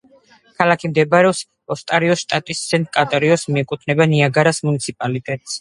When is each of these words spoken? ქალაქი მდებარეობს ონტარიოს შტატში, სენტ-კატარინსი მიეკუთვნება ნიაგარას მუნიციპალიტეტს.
ქალაქი 0.61 0.89
მდებარეობს 0.91 1.41
ონტარიოს 1.75 2.23
შტატში, 2.25 2.57
სენტ-კატარინსი 2.63 3.57
მიეკუთვნება 3.59 4.11
ნიაგარას 4.17 4.65
მუნიციპალიტეტს. 4.71 5.49